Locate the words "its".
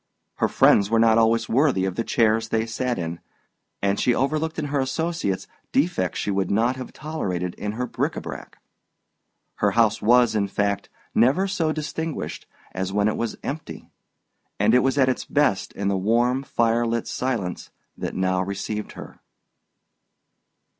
15.07-15.23